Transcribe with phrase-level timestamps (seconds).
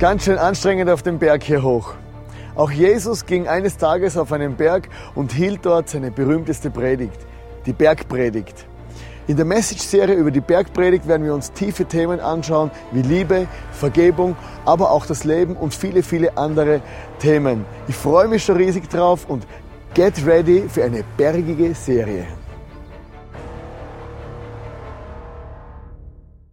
[0.00, 1.92] Ganz schön anstrengend auf dem Berg hier hoch.
[2.54, 7.18] Auch Jesus ging eines Tages auf einen Berg und hielt dort seine berühmteste Predigt,
[7.66, 8.64] die Bergpredigt.
[9.26, 14.36] In der Message-Serie über die Bergpredigt werden wir uns tiefe Themen anschauen, wie Liebe, Vergebung,
[14.64, 16.80] aber auch das Leben und viele, viele andere
[17.18, 17.66] Themen.
[17.86, 19.46] Ich freue mich schon riesig drauf und
[19.92, 22.26] get ready für eine bergige Serie.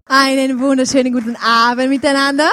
[0.05, 2.49] Einen wunderschönen guten Abend miteinander.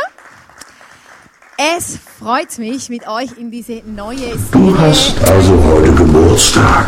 [1.56, 4.38] Es freut mich, mit euch in diese neue Serie.
[4.50, 6.86] Du hast also heute Geburtstag.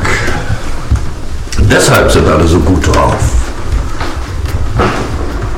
[1.70, 3.20] Deshalb sind alle so gut drauf.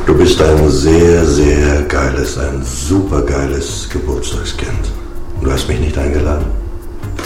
[0.04, 4.92] Du bist ein sehr, sehr geiles, ein super geiles Geburtstagskind.
[5.42, 6.46] Du hast mich nicht eingeladen.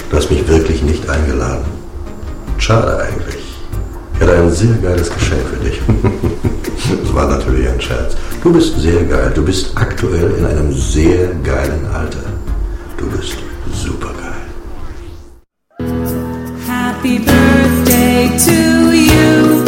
[0.09, 1.65] Du hast mich wirklich nicht eingeladen.
[2.59, 3.43] Schade eigentlich.
[4.15, 5.81] Ich hatte ein sehr geiles Geschenk für dich.
[7.13, 8.17] Das war natürlich ein Scherz.
[8.43, 9.31] Du bist sehr geil.
[9.35, 12.25] Du bist aktuell in einem sehr geilen Alter.
[12.97, 13.37] Du bist
[13.71, 14.41] super geil.
[16.67, 19.63] Happy birthday to you.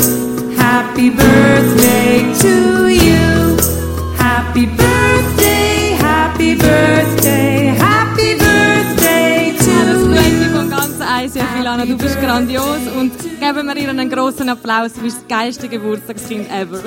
[0.56, 3.56] Happy birthday to you.
[4.17, 10.14] Happy birthday, happy birthday, happy birthday to you.
[10.14, 14.95] Gute von ganz ICF Milana, du bist grandios und geben wir ihr einen großen Applaus,
[14.95, 16.81] du bist das geilste Geburtstagskind ever.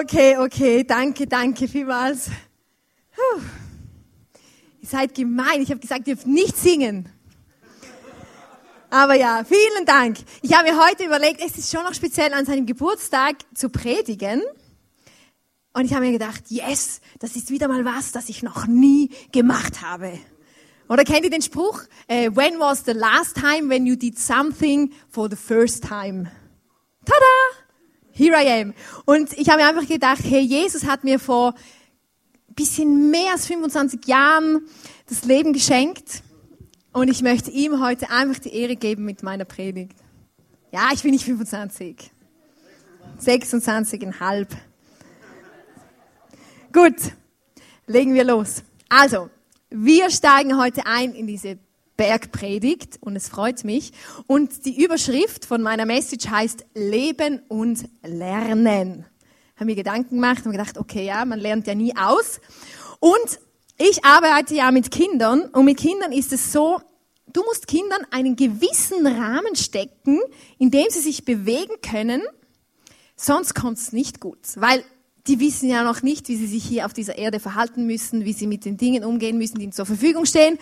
[0.00, 2.30] Okay, okay, danke, danke vielmals.
[3.10, 3.40] Puh.
[4.80, 5.60] Ihr seid gemein.
[5.60, 7.08] Ich habe gesagt, ihr dürft nicht singen.
[8.90, 10.18] Aber ja, vielen Dank.
[10.40, 14.42] Ich habe mir heute überlegt, es ist schon noch speziell an seinem Geburtstag zu predigen.
[15.72, 19.10] Und ich habe mir gedacht, yes, das ist wieder mal was, das ich noch nie
[19.32, 20.16] gemacht habe.
[20.88, 21.82] Oder kennt ihr den Spruch?
[22.06, 26.30] Äh, when was the last time when you did something for the first time?
[27.04, 27.67] Tada!
[28.18, 28.74] Here I am.
[29.04, 31.54] Und ich habe mir einfach gedacht, hey, Jesus hat mir vor
[32.48, 34.66] ein bisschen mehr als 25 Jahren
[35.06, 36.24] das Leben geschenkt.
[36.92, 39.94] Und ich möchte ihm heute einfach die Ehre geben mit meiner Predigt.
[40.72, 42.10] Ja, ich bin nicht 25.
[43.24, 44.48] 26,5.
[46.72, 46.96] Gut,
[47.86, 48.64] legen wir los.
[48.88, 49.30] Also,
[49.70, 51.56] wir steigen heute ein in diese
[51.98, 53.92] Bergpredigt und es freut mich.
[54.26, 59.04] Und die Überschrift von meiner Message heißt Leben und Lernen.
[59.56, 62.40] Haben mir Gedanken gemacht und gedacht, okay, ja, man lernt ja nie aus.
[63.00, 63.40] Und
[63.76, 66.80] ich arbeite ja mit Kindern und mit Kindern ist es so,
[67.32, 70.20] du musst Kindern einen gewissen Rahmen stecken,
[70.58, 72.22] in dem sie sich bewegen können,
[73.16, 74.38] sonst kommt es nicht gut.
[74.54, 74.84] Weil
[75.28, 78.32] die wissen ja noch nicht, wie sie sich hier auf dieser Erde verhalten müssen, wie
[78.32, 80.58] sie mit den Dingen umgehen müssen, die ihnen zur Verfügung stehen.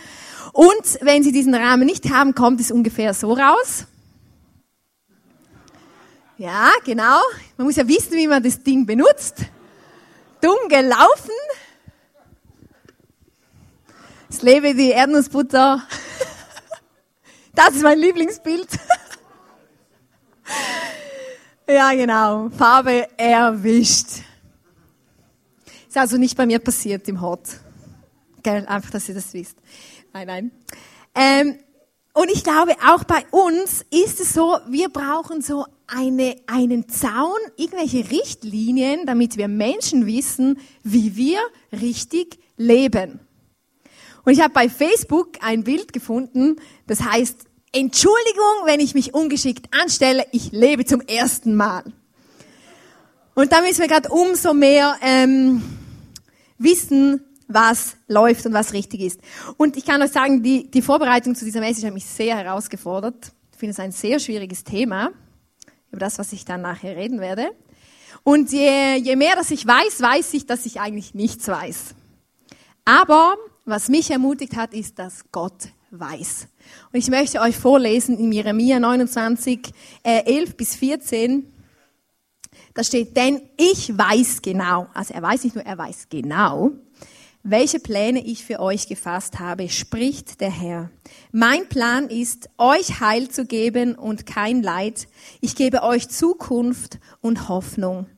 [0.52, 3.86] Und wenn sie diesen Rahmen nicht haben, kommt es ungefähr so raus.
[6.36, 7.20] Ja, genau.
[7.56, 9.36] Man muss ja wissen, wie man das Ding benutzt.
[10.40, 11.30] Dumm gelaufen.
[14.28, 15.82] Es lebe die Erdnussbutter.
[17.54, 18.68] Das ist mein Lieblingsbild.
[21.68, 22.48] Ja, genau.
[22.50, 24.06] Farbe erwischt.
[25.96, 27.58] Ist also nicht bei mir passiert im Hort.
[28.42, 28.66] Gell?
[28.66, 29.56] Einfach, dass ihr das wisst.
[30.12, 30.50] Nein, nein.
[31.14, 31.58] Ähm,
[32.12, 37.38] und ich glaube, auch bei uns ist es so, wir brauchen so eine, einen Zaun,
[37.56, 41.38] irgendwelche Richtlinien, damit wir Menschen wissen, wie wir
[41.72, 43.20] richtig leben.
[44.26, 46.56] Und ich habe bei Facebook ein Bild gefunden,
[46.86, 47.38] das heißt,
[47.72, 51.84] Entschuldigung, wenn ich mich ungeschickt anstelle, ich lebe zum ersten Mal.
[53.34, 55.62] Und da müssen wir gerade umso mehr ähm,
[56.58, 59.20] wissen, was läuft und was richtig ist.
[59.56, 63.32] Und ich kann euch sagen, die, die Vorbereitung zu dieser Message hat mich sehr herausgefordert.
[63.52, 65.10] Ich finde es ein sehr schwieriges Thema,
[65.90, 67.50] über das, was ich dann nachher reden werde.
[68.22, 71.94] Und je, je mehr, dass ich weiß, weiß ich, dass ich eigentlich nichts weiß.
[72.84, 76.48] Aber was mich ermutigt hat, ist, dass Gott weiß.
[76.92, 79.60] Und ich möchte euch vorlesen in Jeremia 29,
[80.02, 81.52] äh, 11 bis 14.
[82.76, 86.72] Da steht, denn ich weiß genau, also er weiß nicht nur, er weiß genau,
[87.42, 90.90] welche Pläne ich für euch gefasst habe, spricht der Herr.
[91.32, 95.08] Mein Plan ist, euch Heil zu geben und kein Leid.
[95.40, 98.08] Ich gebe euch Zukunft und Hoffnung.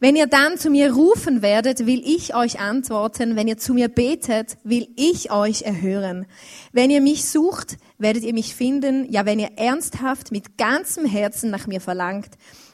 [0.00, 3.36] Wenn ihr dann zu mir rufen werdet, will ich euch antworten.
[3.36, 6.26] Wenn ihr zu mir betet, will ich euch erhören.
[6.72, 9.12] Wenn ihr mich sucht, werdet ihr mich finden.
[9.12, 12.30] Ja, wenn ihr ernsthaft mit ganzem Herzen nach mir verlangt,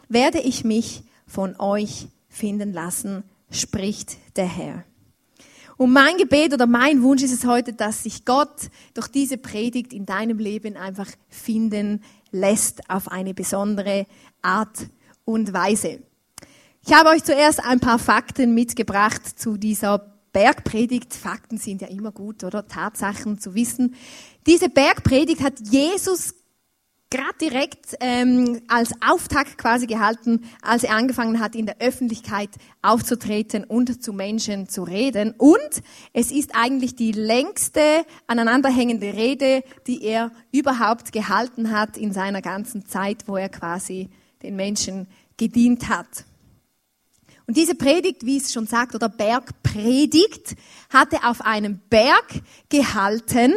[0.09, 4.85] werde ich mich von euch finden lassen, spricht der Herr.
[5.77, 9.93] Und mein Gebet oder mein Wunsch ist es heute, dass sich Gott durch diese Predigt
[9.93, 12.03] in deinem Leben einfach finden
[12.33, 14.07] lässt auf eine besondere
[14.43, 14.89] Art
[15.25, 16.01] und Weise.
[16.85, 21.15] Ich habe euch zuerst ein paar Fakten mitgebracht zu dieser Bergpredigt.
[21.15, 22.67] Fakten sind ja immer gut, oder?
[22.67, 23.95] Tatsachen zu wissen.
[24.47, 26.35] Diese Bergpredigt hat Jesus
[27.11, 32.51] gerade direkt ähm, als Auftakt quasi gehalten, als er angefangen hat, in der Öffentlichkeit
[32.83, 35.35] aufzutreten und zu Menschen zu reden.
[35.39, 35.83] Und
[36.13, 42.85] es ist eigentlich die längste aneinanderhängende Rede, die er überhaupt gehalten hat in seiner ganzen
[42.87, 44.11] Zeit, wo er quasi
[44.43, 45.07] den Menschen
[45.37, 46.25] gedient hat.
[47.49, 50.55] Und diese Predigt, wie es schon sagt, oder Bergpredigt,
[50.91, 53.55] hatte auf einem Berg gehalten.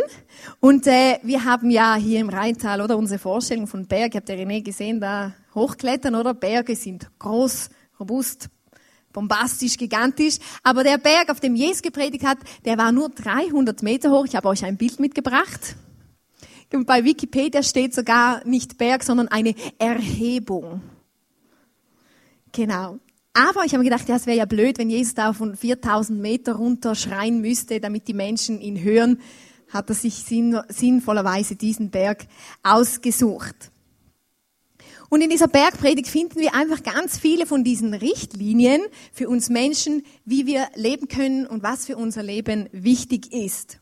[0.60, 4.36] Und äh, wir haben ja hier im Rheintal, oder unsere Vorstellung von Berg, habt ihr
[4.36, 6.34] René gesehen, da hochklettern, oder?
[6.34, 8.50] Berge sind groß, robust,
[9.12, 10.38] bombastisch, gigantisch.
[10.64, 14.26] Aber der Berg, auf dem Jesus gepredigt hat, der war nur 300 Meter hoch.
[14.26, 15.76] Ich habe euch ein Bild mitgebracht.
[16.74, 20.82] Und bei Wikipedia steht sogar nicht Berg, sondern eine Erhebung.
[22.54, 23.00] Genau.
[23.34, 26.20] Aber ich habe mir gedacht, ja, es wäre ja blöd, wenn Jesus da von 4000
[26.20, 29.20] Meter runter schreien müsste, damit die Menschen ihn hören,
[29.72, 32.26] hat er sich sinnvollerweise diesen Berg
[32.64, 33.72] ausgesucht.
[35.10, 38.82] Und in dieser Bergpredigt finden wir einfach ganz viele von diesen Richtlinien
[39.12, 43.82] für uns Menschen, wie wir leben können und was für unser Leben wichtig ist.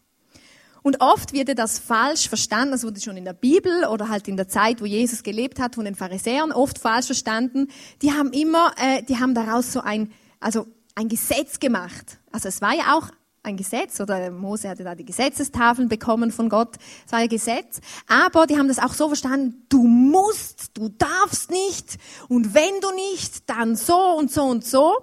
[0.82, 4.38] Und oft wird das falsch verstanden, das wurde schon in der Bibel oder halt in
[4.38, 7.68] der Zeit, wo Jesus gelebt hat, von den Pharisäern oft falsch verstanden.
[8.02, 10.66] Die haben immer, äh, die haben daraus so ein, also
[10.96, 12.18] ein Gesetz gemacht.
[12.32, 13.10] Also es war ja auch
[13.50, 16.76] ein Gesetz oder Mose hatte da die Gesetzestafeln bekommen von Gott,
[17.06, 21.52] es war ein Gesetz, aber die haben das auch so verstanden, du musst, du darfst
[21.52, 21.98] nicht
[22.28, 24.96] und wenn du nicht, dann so und so und so.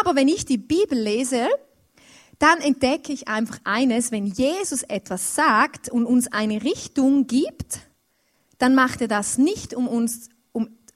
[0.00, 1.48] Aber wenn ich die Bibel lese,
[2.38, 7.80] dann entdecke ich einfach eines, wenn Jesus etwas sagt und uns eine Richtung gibt,
[8.58, 10.28] dann macht er das nicht, um uns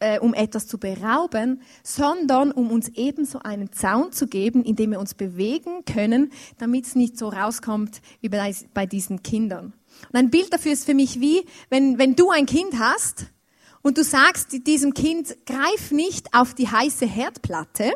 [0.02, 4.90] äh, um etwas zu berauben, sondern um uns ebenso einen Zaun zu geben, in dem
[4.90, 9.72] wir uns bewegen können, damit es nicht so rauskommt wie bei, bei diesen Kindern.
[10.08, 13.26] Und ein Bild dafür ist für mich wie, wenn, wenn du ein Kind hast
[13.82, 17.92] und du sagst diesem Kind, greif nicht auf die heiße Herdplatte,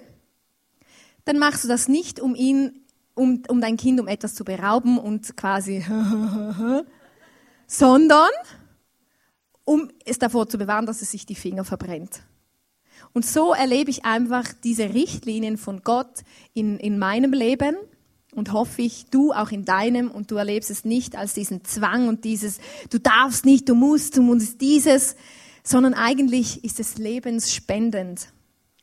[1.25, 4.99] dann machst du das nicht, um ihn um, um dein Kind um etwas zu berauben
[4.99, 5.85] und quasi,
[7.67, 8.31] sondern
[9.67, 12.23] um es davor zu bewahren, dass es sich die Finger verbrennt.
[13.13, 16.23] Und so erlebe ich einfach diese Richtlinien von Gott
[16.55, 17.77] in, in meinem Leben
[18.35, 22.09] und hoffe ich, du auch in deinem und du erlebst es nicht als diesen Zwang
[22.09, 22.59] und dieses,
[22.91, 25.17] du darfst nicht, du musst, du musst dieses,
[25.63, 28.29] sondern eigentlich ist es lebensspendend,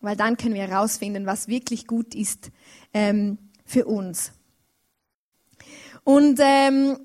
[0.02, 2.52] weil dann können wir herausfinden, was wirklich gut ist
[2.94, 4.34] ähm, für uns.
[6.04, 6.98] Und ähm,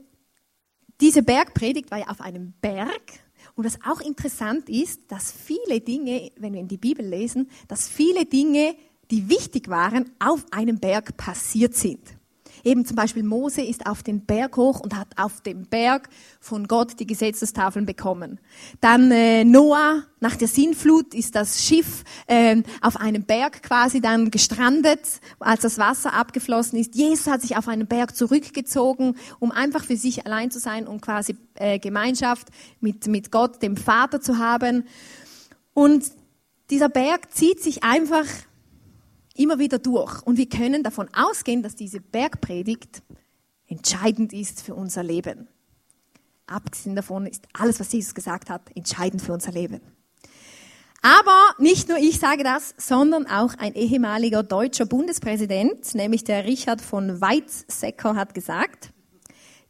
[1.01, 3.21] diese Bergpredigt war ja auf einem Berg.
[3.59, 7.89] Und was auch interessant ist, dass viele Dinge, wenn wir in die Bibel lesen, dass
[7.89, 8.77] viele Dinge,
[9.11, 12.18] die wichtig waren, auf einem Berg passiert sind.
[12.65, 16.09] Eben zum Beispiel Mose ist auf den Berg hoch und hat auf dem Berg
[16.41, 18.41] von Gott die Gesetzestafeln bekommen.
[18.81, 24.31] Dann äh, Noah, nach der Sintflut ist das Schiff äh, auf einem Berg quasi dann
[24.31, 26.95] gestrandet, als das Wasser abgeflossen ist.
[26.95, 31.01] Jesus hat sich auf einen Berg zurückgezogen, um einfach für sich allein zu sein und
[31.01, 32.49] quasi äh, Gemeinschaft
[32.81, 34.85] mit, mit Gott, dem Vater zu haben.
[35.75, 36.05] Und
[36.71, 38.27] dieser Berg zieht sich einfach
[39.39, 40.23] immer wieder durch.
[40.23, 43.03] Und wir können davon ausgehen, dass diese Bergpredigt
[43.67, 45.49] entscheidend ist für unser Leben.
[46.47, 49.81] Abgesehen davon ist alles, was Jesus gesagt hat, entscheidend für unser Leben.
[51.03, 56.81] Aber nicht nur ich sage das, sondern auch ein ehemaliger deutscher Bundespräsident, nämlich der Richard
[56.81, 58.91] von Weizsäcker, hat gesagt,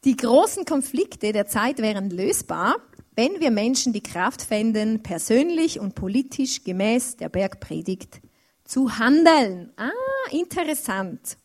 [0.05, 2.77] die großen Konflikte der Zeit wären lösbar,
[3.15, 8.21] wenn wir Menschen die Kraft fänden, persönlich und politisch gemäß der Bergpredigt
[8.69, 9.73] zu handeln.
[9.77, 9.91] Ah,
[10.31, 11.37] interessant.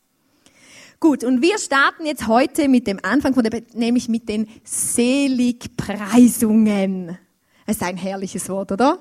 [1.00, 7.18] Gut, und wir starten jetzt heute mit dem Anfang von der, nämlich mit den Seligpreisungen.
[7.66, 9.00] Es ist ein herrliches Wort, oder?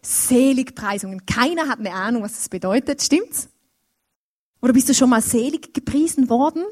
[0.00, 1.26] Seligpreisungen.
[1.26, 3.50] Keiner hat eine Ahnung, was das bedeutet, stimmt's?
[4.62, 6.64] Oder bist du schon mal selig gepriesen worden?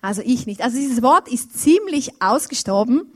[0.00, 0.62] Also ich nicht.
[0.62, 3.12] Also dieses Wort ist ziemlich ausgestorben.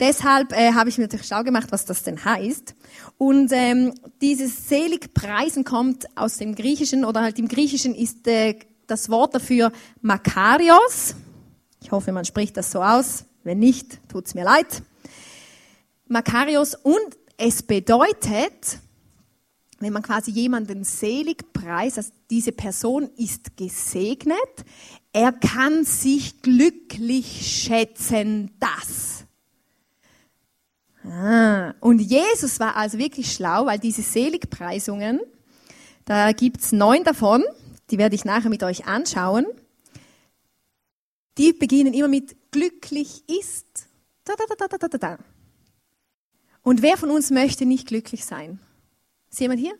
[0.00, 2.74] Deshalb äh, habe ich mir natürlich schlau gemacht, was das denn heißt.
[3.16, 9.10] Und ähm, dieses Seligpreisen kommt aus dem Griechischen oder halt im Griechischen ist äh, das
[9.10, 11.16] Wort dafür Makarios.
[11.82, 13.24] Ich hoffe, man spricht das so aus.
[13.42, 14.82] Wenn nicht, tut's mir leid.
[16.06, 18.80] Makarios und es bedeutet
[19.80, 24.36] wenn man quasi jemanden selig preist, also diese Person ist gesegnet,
[25.12, 29.17] er kann sich glücklich schätzen, das.
[31.10, 35.20] Ah, und Jesus war also wirklich schlau, weil diese Seligpreisungen,
[36.04, 37.44] da gibt's neun davon,
[37.90, 39.46] die werde ich nachher mit euch anschauen,
[41.38, 43.88] die beginnen immer mit glücklich ist.
[44.24, 45.18] Da, da, da, da, da.
[46.62, 48.60] Und wer von uns möchte nicht glücklich sein?
[49.30, 49.74] Ist jemand hier?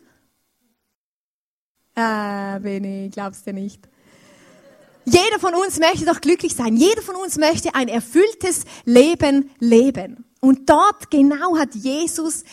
[1.95, 3.87] Ah, Benny, glaubst du nicht?
[5.11, 6.77] Jeder von uns möchte doch glücklich sein.
[6.77, 10.25] Jeder von uns möchte ein erfülltes Leben leben.
[10.39, 12.43] Und dort genau hat Jesus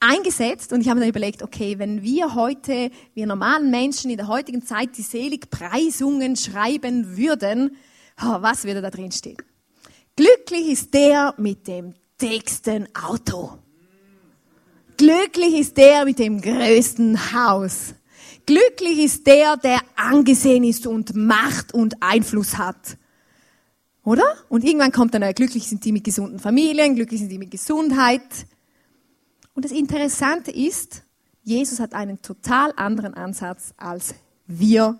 [0.00, 4.28] eingesetzt und ich habe dann überlegt, okay, wenn wir heute, wir normalen Menschen in der
[4.28, 7.76] heutigen Zeit die Seligpreisungen schreiben würden,
[8.16, 9.36] was würde da drin stehen?
[10.16, 13.58] Glücklich ist der mit dem dicksten Auto.
[14.96, 17.94] Glücklich ist der mit dem größten Haus.
[18.46, 22.96] Glücklich ist der, der angesehen ist und Macht und Einfluss hat.
[24.04, 24.22] Oder?
[24.48, 28.22] Und irgendwann kommt dann, glücklich sind die mit gesunden Familien, glücklich sind die mit Gesundheit.
[29.54, 31.02] Und das Interessante ist,
[31.42, 34.14] Jesus hat einen total anderen Ansatz, als
[34.46, 34.98] wir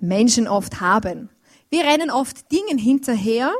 [0.00, 1.28] Menschen oft haben.
[1.68, 3.52] Wir rennen oft Dingen hinterher,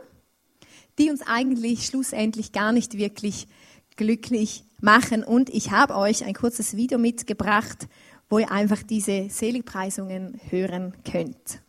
[0.99, 3.49] die uns eigentlich schlussendlich gar nicht wirklich
[3.97, 5.25] glücklich machen.
[5.25, 7.87] Und ich habe euch ein kurzes Video mitgebracht,
[8.31, 11.61] wo ihr einfach diese Seligpreisungen hören könnt.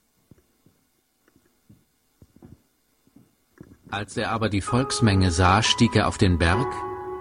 [3.90, 6.68] Als er aber die Volksmenge sah, stieg er auf den Berg,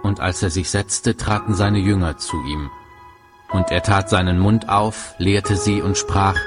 [0.05, 2.71] und als er sich setzte, traten seine Jünger zu ihm.
[3.51, 6.39] Und er tat seinen Mund auf, lehrte sie und sprach,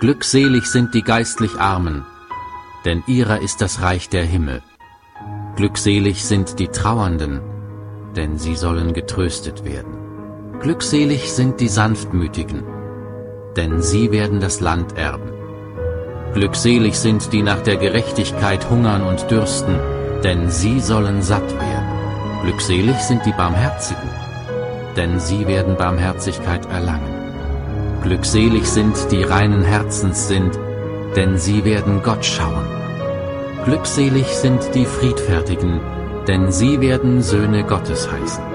[0.00, 2.04] Glückselig sind die geistlich Armen,
[2.84, 4.62] denn ihrer ist das Reich der Himmel.
[5.56, 7.40] Glückselig sind die Trauernden,
[8.16, 9.99] denn sie sollen getröstet werden.
[10.60, 12.64] Glückselig sind die Sanftmütigen,
[13.56, 15.32] denn sie werden das Land erben.
[16.34, 19.78] Glückselig sind die nach der Gerechtigkeit hungern und dürsten,
[20.22, 22.42] denn sie sollen satt werden.
[22.42, 24.10] Glückselig sind die Barmherzigen,
[24.98, 28.02] denn sie werden Barmherzigkeit erlangen.
[28.02, 30.58] Glückselig sind die reinen Herzens sind,
[31.16, 32.66] denn sie werden Gott schauen.
[33.64, 35.80] Glückselig sind die Friedfertigen,
[36.28, 38.49] denn sie werden Söhne Gottes heißen.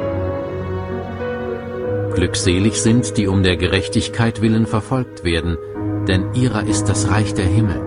[2.15, 5.57] Glückselig sind, die um der Gerechtigkeit willen verfolgt werden,
[6.07, 7.81] denn ihrer ist das Reich der Himmel.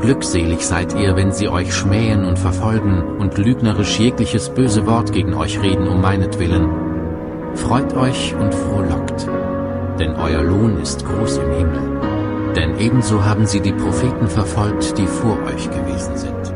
[0.00, 5.34] Glückselig seid ihr, wenn sie euch schmähen und verfolgen und lügnerisch jegliches böse Wort gegen
[5.34, 6.68] euch reden um meinetwillen.
[7.54, 9.28] Freut euch und frohlockt,
[10.00, 12.52] denn euer Lohn ist groß im Himmel.
[12.56, 16.54] Denn ebenso haben sie die Propheten verfolgt, die vor euch gewesen sind.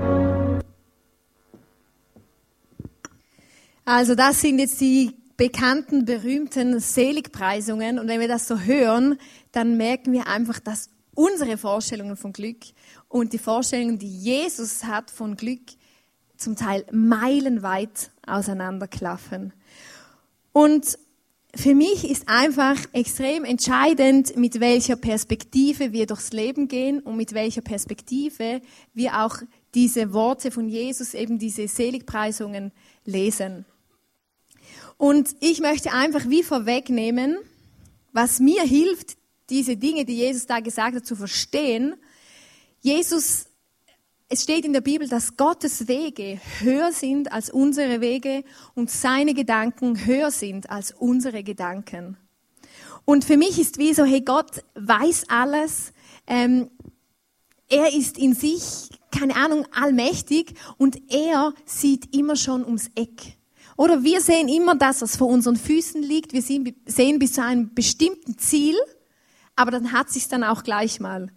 [3.85, 7.99] Also das sind jetzt die bekannten, berühmten Seligpreisungen.
[7.99, 9.19] Und wenn wir das so hören,
[9.53, 12.59] dann merken wir einfach, dass unsere Vorstellungen von Glück
[13.09, 15.63] und die Vorstellungen, die Jesus hat von Glück,
[16.37, 19.53] zum Teil meilenweit auseinanderklaffen.
[20.53, 20.99] Und
[21.55, 27.33] für mich ist einfach extrem entscheidend, mit welcher Perspektive wir durchs Leben gehen und mit
[27.33, 28.61] welcher Perspektive
[28.93, 29.39] wir auch
[29.75, 32.71] diese Worte von Jesus, eben diese Seligpreisungen
[33.05, 33.65] lesen.
[34.99, 37.39] Und ich möchte einfach wie vorwegnehmen,
[38.13, 39.17] was mir hilft,
[39.49, 41.95] diese Dinge, die Jesus da gesagt hat, zu verstehen.
[42.81, 43.47] Jesus,
[44.29, 49.35] es steht in der Bibel, dass Gottes Wege höher sind als unsere Wege und seine
[49.35, 52.17] Gedanken höher sind als unsere Gedanken.
[53.05, 55.93] Und für mich ist wie so, hey, Gott weiß alles.
[56.27, 56.71] Ähm,
[57.71, 63.38] er ist in sich, keine Ahnung, allmächtig und er sieht immer schon ums Eck.
[63.79, 66.33] Oder wir sehen immer das, was vor unseren Füßen liegt.
[66.33, 68.75] Wir sehen bis zu einem bestimmten Ziel,
[69.55, 71.29] aber dann hat sich dann auch gleich mal.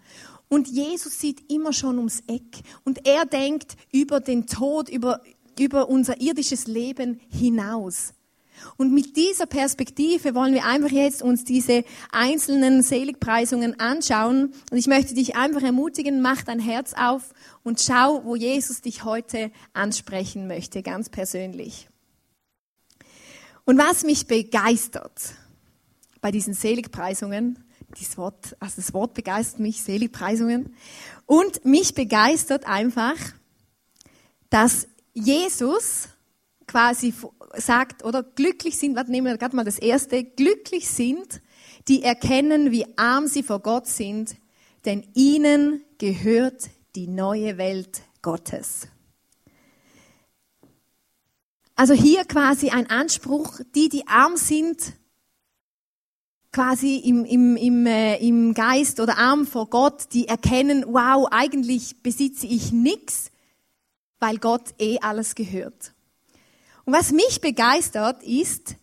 [0.49, 5.21] Und Jesus sieht immer schon ums Eck und er denkt über den Tod, über,
[5.59, 8.15] über unser irdisches Leben hinaus.
[8.75, 14.51] Und mit dieser Perspektive wollen wir einfach jetzt uns diese einzelnen Seligpreisungen anschauen.
[14.71, 19.03] Und ich möchte dich einfach ermutigen, mach dein Herz auf und schau, wo Jesus dich
[19.03, 21.90] heute ansprechen möchte, ganz persönlich.
[23.65, 25.35] Und was mich begeistert
[26.19, 27.63] bei diesen Seligpreisungen,
[27.99, 30.75] das Wort, also das Wort begeistert mich, Seligpreisungen,
[31.25, 33.15] und mich begeistert einfach,
[34.49, 36.09] dass Jesus
[36.67, 37.13] quasi
[37.55, 41.41] sagt, oder glücklich sind, warte, nehmen wir gerade mal das erste, glücklich sind,
[41.87, 44.35] die erkennen, wie arm sie vor Gott sind,
[44.85, 48.87] denn ihnen gehört die neue Welt Gottes.
[51.81, 54.93] Also hier quasi ein Anspruch, die, die arm sind,
[56.51, 62.03] quasi im, im, im, äh, im Geist oder arm vor Gott, die erkennen, wow, eigentlich
[62.03, 63.31] besitze ich nichts,
[64.19, 65.93] weil Gott eh alles gehört.
[66.85, 68.75] Und was mich begeistert ist,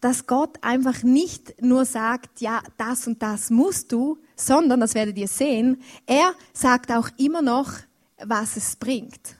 [0.00, 5.18] dass Gott einfach nicht nur sagt, ja, das und das musst du, sondern, das werdet
[5.18, 7.70] ihr sehen, er sagt auch immer noch,
[8.16, 9.36] was es bringt.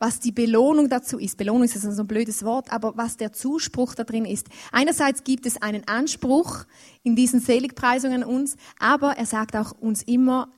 [0.00, 1.36] Was die Belohnung dazu ist.
[1.36, 4.48] Belohnung ist so ein blödes Wort, aber was der Zuspruch da drin ist.
[4.72, 6.64] Einerseits gibt es einen Anspruch
[7.02, 10.48] in diesen Seligpreisungen uns, aber er sagt auch uns immer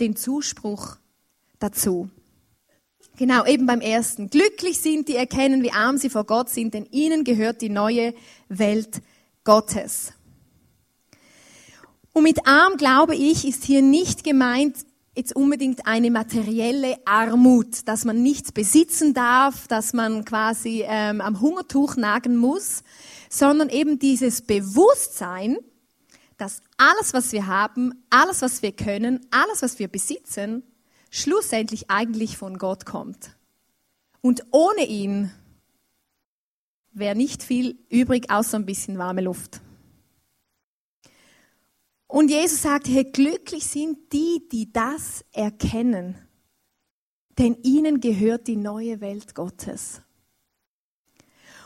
[0.00, 0.96] den Zuspruch
[1.60, 2.10] dazu.
[3.16, 4.30] Genau, eben beim ersten.
[4.30, 8.14] Glücklich sind die erkennen, wie arm sie vor Gott sind, denn ihnen gehört die neue
[8.48, 9.00] Welt
[9.44, 10.12] Gottes.
[12.12, 14.76] Und mit arm, glaube ich, ist hier nicht gemeint
[15.18, 21.40] jetzt unbedingt eine materielle Armut, dass man nichts besitzen darf, dass man quasi ähm, am
[21.40, 22.84] Hungertuch nagen muss,
[23.28, 25.58] sondern eben dieses Bewusstsein,
[26.36, 30.62] dass alles, was wir haben, alles, was wir können, alles, was wir besitzen,
[31.10, 33.36] schlussendlich eigentlich von Gott kommt.
[34.20, 35.32] Und ohne ihn
[36.92, 39.60] wäre nicht viel übrig, außer ein bisschen warme Luft.
[42.08, 46.16] Und Jesus sagt, hey, glücklich sind die, die das erkennen,
[47.38, 50.02] denn ihnen gehört die neue Welt Gottes.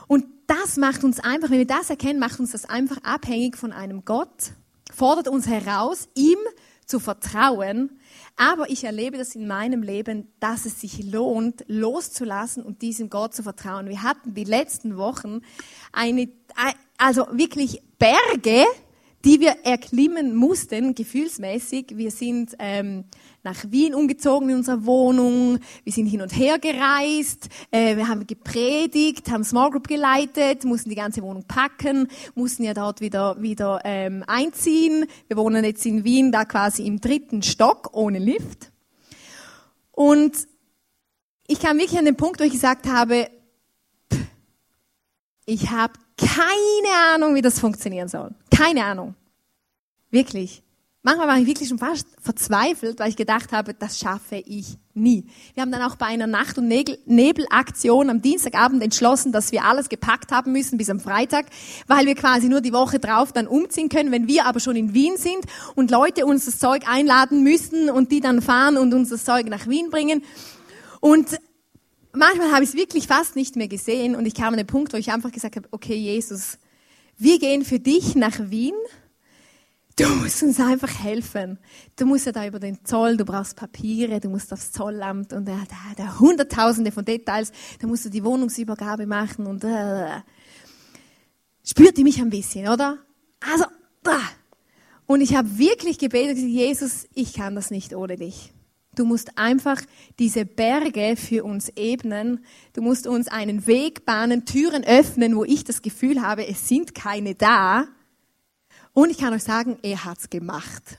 [0.08, 3.72] Und das macht uns einfach, wenn wir das erkennen, macht uns das einfach abhängig von
[3.72, 4.52] einem Gott,
[4.92, 6.38] fordert uns heraus, ihm
[6.84, 7.98] zu vertrauen
[8.36, 13.34] aber ich erlebe das in meinem Leben, dass es sich lohnt, loszulassen und diesem Gott
[13.34, 13.88] zu vertrauen.
[13.88, 15.42] Wir hatten die letzten Wochen
[15.92, 16.28] eine,
[16.98, 18.64] also wirklich Berge,
[19.24, 21.94] die wir erklimmen mussten, gefühlsmäßig.
[21.94, 23.04] Wir sind ähm,
[23.44, 28.26] nach Wien umgezogen in unserer Wohnung, wir sind hin und her gereist, äh, wir haben
[28.26, 33.80] gepredigt, haben Small Group geleitet, mussten die ganze Wohnung packen, mussten ja dort wieder, wieder
[33.84, 35.06] ähm, einziehen.
[35.28, 38.72] Wir wohnen jetzt in Wien da quasi im dritten Stock ohne Lift.
[39.92, 40.48] Und
[41.46, 43.28] ich kam wirklich an den Punkt, wo ich gesagt habe,
[45.46, 48.30] ich habe keine Ahnung, wie das funktionieren soll.
[48.54, 49.14] Keine Ahnung.
[50.10, 50.62] Wirklich.
[51.04, 55.26] Manchmal war ich wirklich schon fast verzweifelt, weil ich gedacht habe, das schaffe ich nie.
[55.54, 59.88] Wir haben dann auch bei einer Nacht- und Nebelaktion am Dienstagabend entschlossen, dass wir alles
[59.88, 61.46] gepackt haben müssen bis am Freitag,
[61.88, 64.12] weil wir quasi nur die Woche drauf dann umziehen können.
[64.12, 68.12] Wenn wir aber schon in Wien sind und Leute uns das Zeug einladen müssen und
[68.12, 70.22] die dann fahren und uns das Zeug nach Wien bringen.
[71.00, 71.36] Und
[72.12, 74.92] manchmal habe ich es wirklich fast nicht mehr gesehen und ich kam an den Punkt,
[74.92, 76.58] wo ich einfach gesagt habe, okay, Jesus,
[77.18, 78.74] wir gehen für dich nach Wien
[79.96, 81.58] Du musst uns einfach helfen.
[81.96, 85.46] Du musst ja da über den Zoll, du brauchst Papiere, du musst aufs Zollamt und
[85.46, 90.22] da, da, da hunderttausende von Details, da musst du die Wohnungsübergabe machen und äh,
[91.62, 92.98] spürt die mich ein bisschen, oder?
[93.40, 93.64] Also,
[94.02, 94.18] da.
[95.06, 98.54] Und ich habe wirklich gebetet, Jesus, ich kann das nicht ohne dich.
[98.94, 99.80] Du musst einfach
[100.18, 102.44] diese Berge für uns ebnen.
[102.74, 106.94] Du musst uns einen Weg bahnen, Türen öffnen, wo ich das Gefühl habe, es sind
[106.94, 107.88] keine da
[108.92, 110.98] und ich kann euch sagen, er hat's gemacht.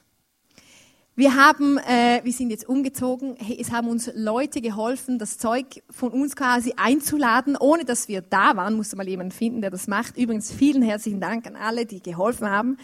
[1.15, 3.35] Wir haben, äh, wir sind jetzt umgezogen.
[3.37, 8.21] Hey, es haben uns Leute geholfen, das Zeug von uns quasi einzuladen, ohne dass wir
[8.21, 8.73] da waren.
[8.73, 10.17] Musste mal jemand finden, der das macht.
[10.17, 12.77] Übrigens vielen herzlichen Dank an alle, die geholfen haben.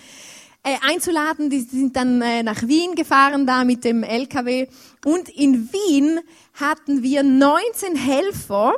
[0.62, 4.68] Äh, einzuladen, die sind dann äh, nach Wien gefahren da mit dem LKW.
[5.06, 6.20] Und in Wien
[6.54, 8.74] hatten wir 19 Helfer,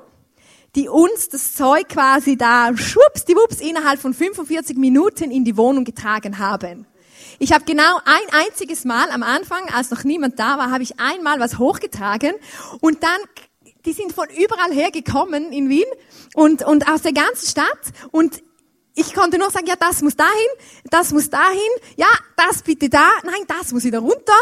[0.75, 6.37] die uns das Zeug quasi da schwuppsdiwupps innerhalb von 45 Minuten in die Wohnung getragen
[6.37, 6.85] haben.
[7.39, 10.99] Ich habe genau ein einziges Mal am Anfang, als noch niemand da war, habe ich
[10.99, 12.33] einmal was hochgetragen
[12.79, 13.19] und dann
[13.85, 15.85] die sind von überall her gekommen in Wien
[16.35, 17.79] und, und aus der ganzen Stadt
[18.11, 18.43] und
[18.95, 20.31] ich konnte nur sagen, ja, das muss dahin,
[20.89, 21.59] das muss dahin,
[21.95, 24.33] ja, das bitte da, nein, das muss wieder runter.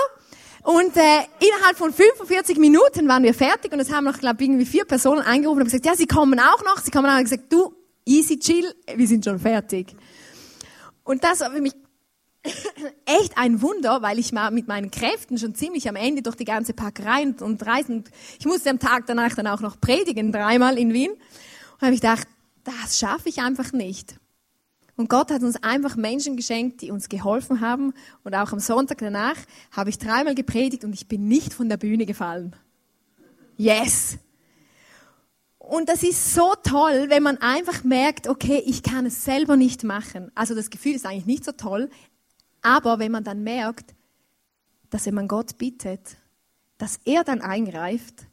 [0.64, 4.50] Und äh, innerhalb von 45 Minuten waren wir fertig und es haben noch, glaube ich,
[4.50, 6.80] irgendwie vier Personen eingerufen und gesagt, ja, sie kommen auch noch.
[6.80, 7.74] Sie kommen auch und gesagt, du,
[8.06, 9.96] easy chill, wir sind schon fertig.
[11.04, 11.74] Und das war für mich
[13.06, 16.46] echt ein Wunder, weil ich mal mit meinen Kräften schon ziemlich am Ende durch die
[16.46, 18.04] ganze Packerei und, und reisen.
[18.38, 21.12] Ich musste am Tag danach dann auch noch predigen, dreimal in Wien.
[21.12, 22.28] Und habe ich gedacht,
[22.64, 24.18] das schaffe ich einfach nicht.
[25.00, 27.94] Und Gott hat uns einfach Menschen geschenkt, die uns geholfen haben.
[28.26, 29.38] Und auch am Sonntag danach
[29.72, 32.54] habe ich dreimal gepredigt und ich bin nicht von der Bühne gefallen.
[33.56, 34.18] Yes!
[35.58, 39.86] Und das ist so toll, wenn man einfach merkt, okay, ich kann es selber nicht
[39.86, 40.34] machen.
[40.36, 41.90] Also das Gefühl ist eigentlich nicht so toll.
[42.62, 43.96] Aber wenn man dann merkt,
[44.90, 46.18] dass wenn man Gott bittet,
[46.78, 48.26] dass er dann eingreift,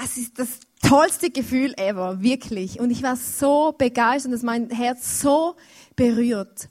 [0.00, 0.48] das ist das
[0.82, 2.80] tollste Gefühl ever, wirklich.
[2.80, 5.56] Und ich war so begeistert, dass mein Herz so
[5.94, 6.68] berührt.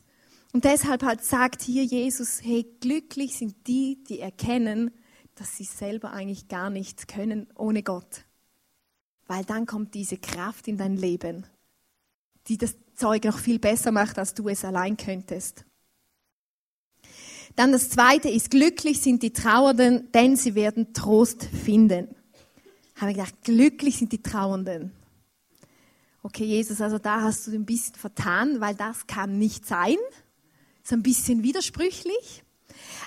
[0.51, 4.91] Und deshalb halt sagt hier Jesus, hey, glücklich sind die, die erkennen,
[5.35, 8.25] dass sie selber eigentlich gar nichts können ohne Gott.
[9.25, 11.47] Weil dann kommt diese Kraft in dein Leben,
[12.47, 15.65] die das Zeug noch viel besser macht, als du es allein könntest.
[17.55, 22.15] Dann das zweite ist, glücklich sind die Trauernden, denn sie werden Trost finden.
[23.03, 24.93] Habe ich gedacht, glücklich sind die Trauernden.
[26.21, 29.97] Okay, Jesus, also da hast du ein bisschen vertan, weil das kann nicht sein.
[30.81, 32.45] Ist ein bisschen widersprüchlich.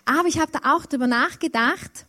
[0.04, 2.06] Aber ich habe da auch darüber nachgedacht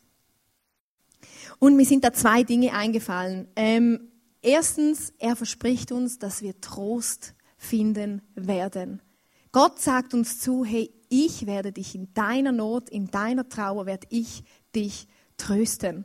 [1.59, 3.47] und mir sind da zwei Dinge eingefallen.
[3.55, 9.01] Ähm, erstens, er verspricht uns, dass wir Trost finden werden.
[9.53, 14.07] Gott sagt uns zu, hey, ich werde dich in deiner Not, in deiner Trauer, werde
[14.09, 14.43] ich
[14.75, 16.03] dich trösten.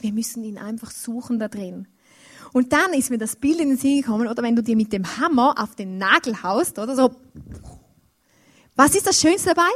[0.00, 1.88] Wir müssen ihn einfach suchen da drin.
[2.52, 4.92] Und dann ist mir das Bild in den Sinn gekommen, oder wenn du dir mit
[4.92, 7.14] dem Hammer auf den Nagel haust, oder so.
[8.74, 9.70] Was ist das Schönste dabei?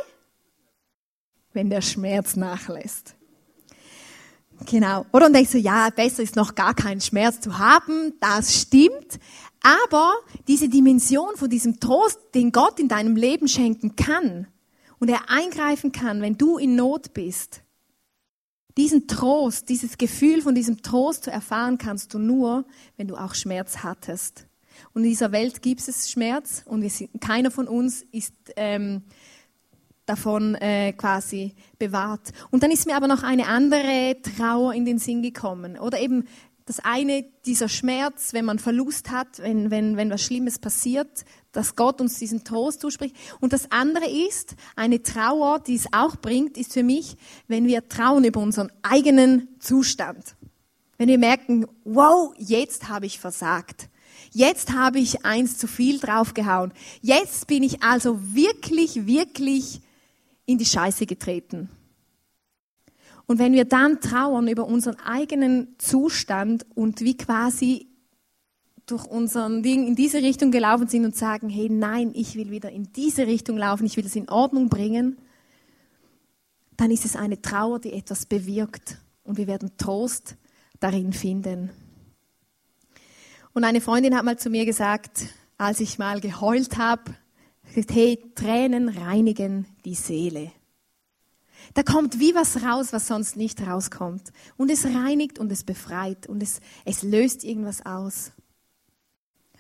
[1.53, 3.15] Wenn der Schmerz nachlässt.
[4.67, 5.05] Genau.
[5.13, 8.15] Oder und denkst du, ja, besser ist noch gar keinen Schmerz zu haben.
[8.21, 9.19] Das stimmt.
[9.63, 10.15] Aber
[10.49, 14.47] diese Dimension von diesem Trost, den Gott in deinem Leben schenken kann
[14.99, 17.64] und er eingreifen kann, wenn du in Not bist,
[18.77, 22.65] diesen Trost, dieses Gefühl von diesem Trost zu erfahren kannst du nur,
[22.97, 24.47] wenn du auch Schmerz hattest.
[24.93, 29.03] Und in dieser Welt gibt es Schmerz und sind, keiner von uns ist ähm,
[30.07, 32.33] davon äh, quasi bewahrt.
[32.51, 35.79] Und dann ist mir aber noch eine andere Trauer in den Sinn gekommen.
[35.79, 36.27] Oder eben
[36.67, 41.77] das eine, dieser Schmerz, wenn man Verlust hat, wenn, wenn, wenn was Schlimmes passiert, dass
[41.77, 43.15] Gott uns diesen Trost zuspricht.
[43.41, 47.17] Und das andere ist, eine Trauer, die es auch bringt, ist für mich,
[47.49, 50.37] wenn wir trauen über unseren eigenen Zustand.
[50.97, 53.89] Wenn wir merken, wow, jetzt habe ich versagt.
[54.31, 56.73] Jetzt habe ich eins zu viel draufgehauen.
[57.03, 59.81] Jetzt bin ich also wirklich, wirklich
[60.47, 61.69] in die Scheiße getreten.
[63.27, 67.89] Und wenn wir dann trauern über unseren eigenen Zustand und wie quasi
[68.87, 72.71] durch unseren Ding in diese Richtung gelaufen sind und sagen, hey, nein, ich will wieder
[72.71, 75.17] in diese Richtung laufen, ich will es in Ordnung bringen,
[76.77, 80.37] dann ist es eine Trauer, die etwas bewirkt und wir werden Trost
[80.81, 81.71] darin finden.
[83.55, 87.15] Und eine Freundin hat mal zu mir gesagt, als ich mal geheult habe,
[87.73, 90.51] hey, Tränen reinigen die Seele.
[91.75, 94.33] Da kommt wie was raus, was sonst nicht rauskommt.
[94.57, 98.33] Und es reinigt und es befreit und es, es löst irgendwas aus.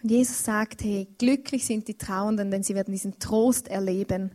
[0.02, 4.30] Und Jesus sagt, hey, glücklich sind die Trauernden, denn sie werden diesen Trost erleben,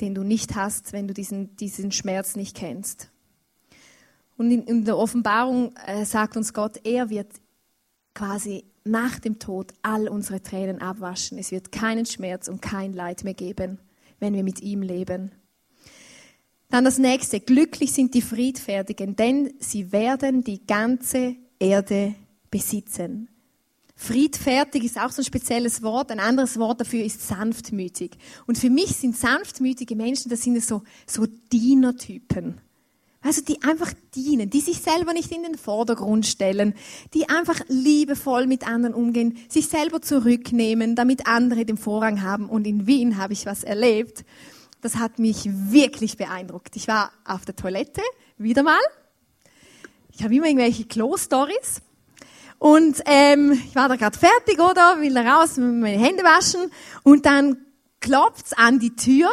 [0.00, 3.10] den du nicht hast, wenn du diesen, diesen Schmerz nicht kennst.
[4.38, 7.28] Und in, in der Offenbarung äh, sagt uns Gott, er wird
[8.14, 11.38] quasi nach dem Tod all unsere Tränen abwaschen.
[11.38, 13.78] Es wird keinen Schmerz und kein Leid mehr geben,
[14.20, 15.32] wenn wir mit ihm leben.
[16.68, 17.40] Dann das nächste.
[17.40, 22.14] Glücklich sind die Friedfertigen, denn sie werden die ganze Erde
[22.50, 23.28] besitzen.
[23.94, 26.10] Friedfertig ist auch so ein spezielles Wort.
[26.10, 28.12] Ein anderes Wort dafür ist sanftmütig.
[28.46, 32.60] Und für mich sind sanftmütige Menschen, das sind so, so Dienertypen.
[33.22, 36.74] Also die einfach dienen, die sich selber nicht in den Vordergrund stellen,
[37.14, 42.48] die einfach liebevoll mit anderen umgehen, sich selber zurücknehmen, damit andere den Vorrang haben.
[42.48, 44.24] Und in Wien habe ich was erlebt
[44.86, 46.76] das hat mich wirklich beeindruckt.
[46.76, 48.02] Ich war auf der Toilette,
[48.38, 48.78] wieder mal.
[50.12, 51.82] Ich habe immer irgendwelche Klo-Stories.
[52.60, 55.00] Und ähm, ich war da gerade fertig, oder?
[55.00, 56.70] Will da raus, meine Hände waschen.
[57.02, 57.56] Und dann
[57.98, 59.28] klopft's an die Tür.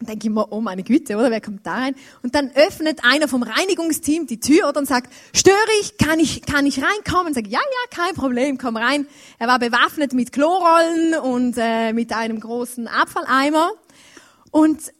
[0.00, 1.30] Und denke ich mir, oh meine Güte, oder?
[1.30, 1.94] Wer kommt da rein?
[2.24, 5.96] Und dann öffnet einer vom Reinigungsteam die Tür oder und sagt, störe ich?
[5.96, 7.34] Kann ich, kann ich reinkommen?
[7.34, 9.06] Sage, ja, ja, kein Problem, komm rein.
[9.38, 13.70] Er war bewaffnet mit Klorollen und äh, mit einem großen Abfalleimer.
[14.50, 14.92] Und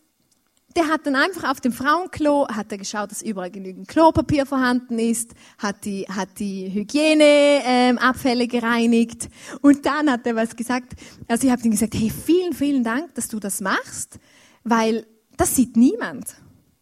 [0.77, 4.99] der hat dann einfach auf dem Frauenklo, hat er geschaut, dass überall genügend Klopapier vorhanden
[4.99, 9.29] ist, hat die, hat die Hygieneabfälle ähm, gereinigt
[9.63, 10.93] und dann hat er was gesagt.
[11.27, 14.21] Also ich habe ihm gesagt, hey, vielen, vielen Dank, dass du das machst,
[14.63, 16.37] weil das sieht niemand.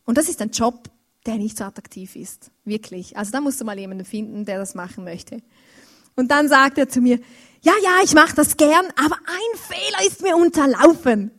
[0.05, 0.91] Und das ist ein Job,
[1.25, 2.51] der nicht so attraktiv ist.
[2.65, 3.17] Wirklich.
[3.17, 5.43] Also da musst du mal jemanden finden, der das machen möchte.
[6.15, 7.21] Und dann sagt er zu mir,
[7.63, 11.31] ja, ja, ich mache das gern, aber ein Fehler ist mir unterlaufen.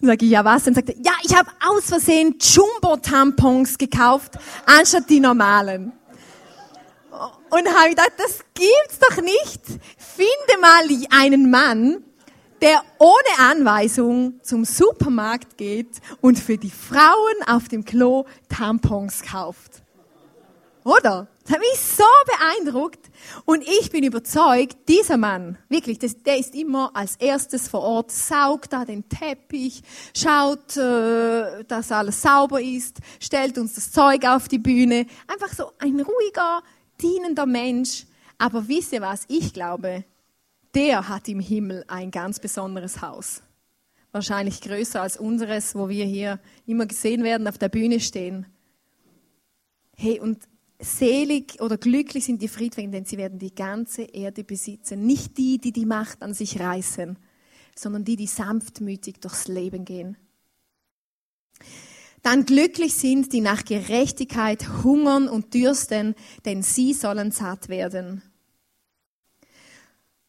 [0.00, 0.64] Dann sage ich, ja was?
[0.64, 5.92] Dann sagt er, ja, ich habe aus Versehen Jumbo-Tampons gekauft, anstatt die normalen.
[7.50, 9.60] Und habe ich gedacht, das gibt's doch nicht.
[9.96, 12.02] Finde mal einen Mann,
[12.60, 19.83] der ohne Anweisung zum Supermarkt geht und für die Frauen auf dem Klo Tampons kauft.
[20.84, 21.28] Oder?
[21.44, 23.10] Das hat mich so beeindruckt.
[23.46, 28.12] Und ich bin überzeugt, dieser Mann, wirklich, das, der ist immer als erstes vor Ort,
[28.12, 29.82] saugt da den Teppich,
[30.14, 35.06] schaut, äh, dass alles sauber ist, stellt uns das Zeug auf die Bühne.
[35.26, 36.62] Einfach so ein ruhiger,
[37.00, 38.04] dienender Mensch.
[38.36, 39.24] Aber wisst ihr was?
[39.28, 40.04] Ich glaube,
[40.74, 43.42] der hat im Himmel ein ganz besonderes Haus.
[44.12, 48.46] Wahrscheinlich größer als unseres, wo wir hier immer gesehen werden, auf der Bühne stehen.
[49.96, 50.40] Hey, und
[50.84, 55.04] selig oder glücklich sind die Friedwegen, denn sie werden die ganze Erde besitzen.
[55.06, 57.18] Nicht die, die die Macht an sich reißen,
[57.74, 60.16] sondern die, die sanftmütig durchs Leben gehen.
[62.22, 68.22] Dann glücklich sind, die nach Gerechtigkeit hungern und dürsten, denn sie sollen satt werden.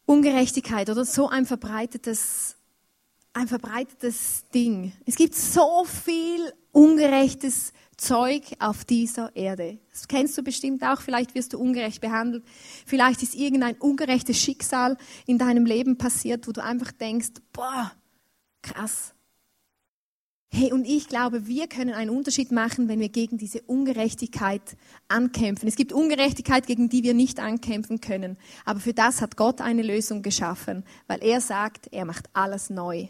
[0.04, 2.56] Ungerechtigkeit oder so ein verbreitetes,
[3.32, 4.92] ein verbreitetes Ding.
[5.06, 9.78] Es gibt so viel ungerechtes Zeug auf dieser Erde.
[9.90, 12.44] Das kennst du bestimmt auch, vielleicht wirst du ungerecht behandelt.
[12.84, 17.92] Vielleicht ist irgendein ungerechtes Schicksal in deinem Leben passiert, wo du einfach denkst, boah,
[18.62, 19.14] krass.
[20.48, 24.76] Hey, und ich glaube, wir können einen Unterschied machen, wenn wir gegen diese Ungerechtigkeit
[25.08, 25.68] ankämpfen.
[25.68, 28.38] Es gibt Ungerechtigkeit, gegen die wir nicht ankämpfen können.
[28.64, 33.08] Aber für das hat Gott eine Lösung geschaffen, weil er sagt, er macht alles neu.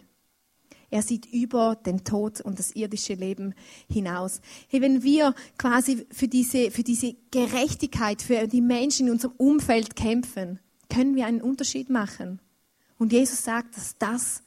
[0.96, 3.52] Er sieht über den Tod und das irdische Leben
[3.86, 4.40] hinaus.
[4.68, 9.94] Hey, wenn wir quasi für diese, für diese Gerechtigkeit, für die Menschen in unserem Umfeld
[9.94, 12.40] kämpfen, können wir einen Unterschied machen.
[12.96, 14.42] Und Jesus sagt, dass das,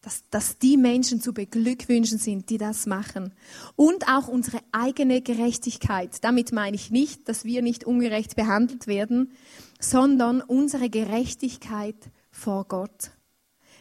[0.00, 3.34] dass, dass die Menschen zu beglückwünschen sind, die das machen.
[3.76, 6.24] Und auch unsere eigene Gerechtigkeit.
[6.24, 9.32] Damit meine ich nicht, dass wir nicht ungerecht behandelt werden,
[9.78, 13.10] sondern unsere Gerechtigkeit vor Gott.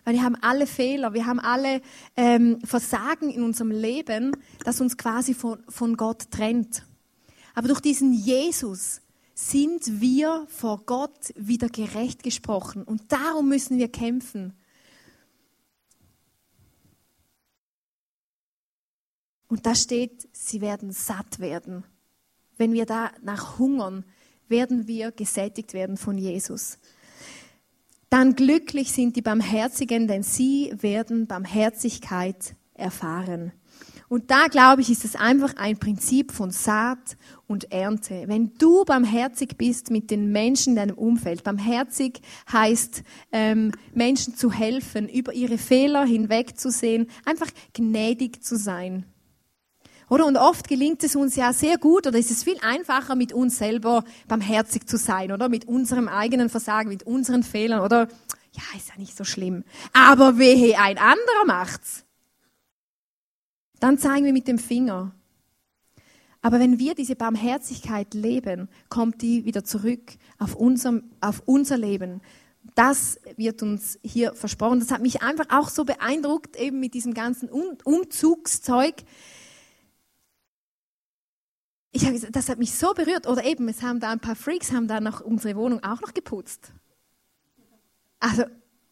[0.09, 1.83] Weil wir haben alle Fehler, wir haben alle
[2.17, 6.83] ähm, Versagen in unserem Leben, das uns quasi von, von Gott trennt.
[7.53, 9.01] Aber durch diesen Jesus
[9.35, 12.81] sind wir vor Gott wieder gerecht gesprochen.
[12.81, 14.53] Und darum müssen wir kämpfen.
[19.47, 21.83] Und da steht, sie werden satt werden.
[22.57, 24.05] Wenn wir da nach hungern,
[24.47, 26.79] werden wir gesättigt werden von Jesus.
[28.09, 33.51] Dann glücklich sind die Barmherzigen, denn sie werden Barmherzigkeit erfahren.
[34.07, 38.23] Und da glaube ich, ist es einfach ein Prinzip von Saat und Ernte.
[38.25, 44.51] Wenn du barmherzig bist mit den Menschen in deinem Umfeld, barmherzig heißt, ähm, Menschen zu
[44.51, 49.05] helfen, über ihre Fehler hinwegzusehen, einfach gnädig zu sein.
[50.09, 50.25] Oder?
[50.25, 53.57] Und oft gelingt es uns ja sehr gut oder ist es viel einfacher, mit uns
[53.57, 55.49] selber barmherzig zu sein, oder?
[55.49, 58.07] Mit unserem eigenen Versagen, mit unseren Fehlern, oder?
[58.53, 59.63] Ja, ist ja nicht so schlimm.
[59.93, 62.05] Aber wehe, ein anderer macht's.
[63.79, 65.13] Dann zeigen wir mit dem Finger.
[66.41, 72.21] Aber wenn wir diese Barmherzigkeit leben, kommt die wieder zurück auf, unserem, auf unser Leben.
[72.75, 74.79] Das wird uns hier versprochen.
[74.79, 78.95] Das hat mich einfach auch so beeindruckt, eben mit diesem ganzen Umzugszeug
[81.91, 83.27] ich habe gesagt, das hat mich so berührt.
[83.27, 86.13] Oder eben, es haben da ein paar Freaks, haben da noch unsere Wohnung auch noch
[86.13, 86.71] geputzt.
[88.19, 88.43] Also,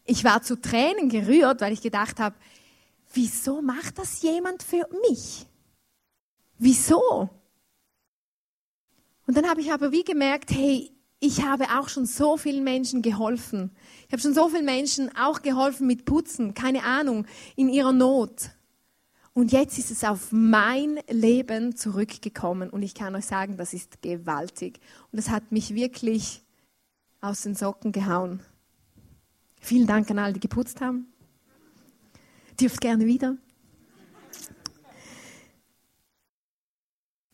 [0.04, 2.34] ich war zu Tränen gerührt, weil ich gedacht habe,
[3.12, 5.46] wieso macht das jemand für mich?
[6.58, 7.30] Wieso?
[9.26, 13.02] Und dann habe ich aber wie gemerkt, hey, ich habe auch schon so vielen Menschen
[13.02, 13.70] geholfen.
[14.06, 18.50] Ich habe schon so vielen Menschen auch geholfen mit Putzen, keine Ahnung, in ihrer Not.
[19.38, 24.02] Und jetzt ist es auf mein Leben zurückgekommen und ich kann euch sagen, das ist
[24.02, 24.80] gewaltig.
[25.12, 26.42] Und es hat mich wirklich
[27.20, 28.42] aus den Socken gehauen.
[29.60, 31.06] Vielen Dank an alle, die geputzt haben.
[32.60, 33.36] Dürft gerne wieder.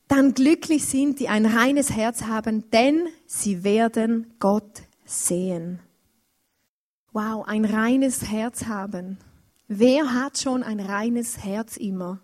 [0.06, 5.80] Dann glücklich sind, die ein reines Herz haben, denn sie werden Gott sehen.
[7.12, 9.16] Wow, ein reines Herz haben.
[9.66, 12.20] Wer hat schon ein reines Herz immer?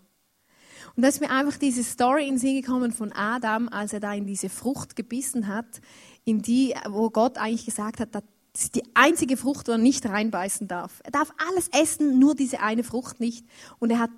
[0.95, 3.99] Und da ist mir einfach diese Story in den Sinn gekommen von Adam, als er
[3.99, 5.81] da in diese Frucht gebissen hat,
[6.25, 8.23] in die, wo Gott eigentlich gesagt hat, das
[8.55, 11.01] ist die einzige Frucht, wo er nicht reinbeißen darf.
[11.03, 13.45] Er darf alles essen, nur diese eine Frucht nicht.
[13.79, 14.11] Und er hat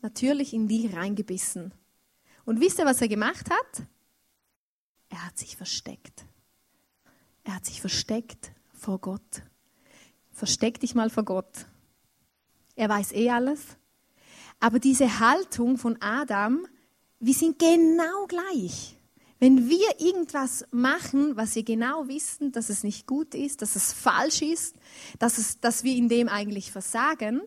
[0.00, 1.74] natürlich in die reingebissen.
[2.44, 3.86] Und wisst ihr, was er gemacht hat?
[5.08, 6.24] Er hat sich versteckt.
[7.42, 9.42] Er hat sich versteckt vor Gott.
[10.32, 11.66] Versteck dich mal vor Gott.
[12.76, 13.60] Er weiß eh alles.
[14.60, 16.66] Aber diese Haltung von Adam,
[17.20, 18.96] wir sind genau gleich.
[19.40, 23.92] Wenn wir irgendwas machen, was wir genau wissen, dass es nicht gut ist, dass es
[23.92, 24.76] falsch ist,
[25.18, 27.42] dass, es, dass wir in dem eigentlich versagen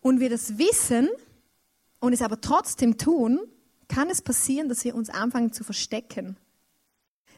[0.00, 1.08] und wir das wissen
[1.98, 3.40] und es aber trotzdem tun,
[3.88, 6.36] kann es passieren, dass wir uns anfangen zu verstecken.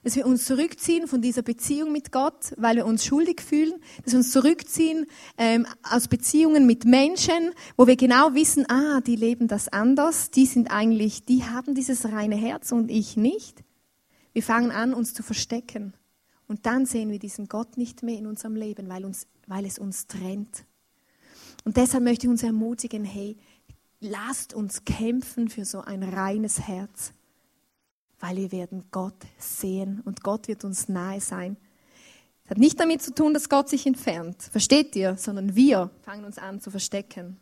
[0.04, 4.12] Dass wir uns zurückziehen von dieser Beziehung mit Gott, weil wir uns schuldig fühlen, dass
[4.12, 5.06] wir uns zurückziehen
[5.38, 10.44] ähm, aus Beziehungen mit Menschen, wo wir genau wissen, ah, die leben das anders, die
[10.44, 13.64] sind eigentlich, die haben dieses reine Herz und ich nicht.
[14.34, 15.94] Wir fangen an, uns zu verstecken.
[16.46, 19.78] Und dann sehen wir diesen Gott nicht mehr in unserem Leben, weil, uns, weil es
[19.78, 20.66] uns trennt.
[21.64, 23.38] Und deshalb möchte ich uns ermutigen, hey,
[24.00, 27.14] lasst uns kämpfen für so ein reines Herz
[28.24, 31.58] weil wir werden Gott sehen und Gott wird uns nahe sein.
[32.42, 36.24] Das hat nicht damit zu tun, dass Gott sich entfernt, versteht ihr, sondern wir fangen
[36.24, 37.36] uns an zu verstecken.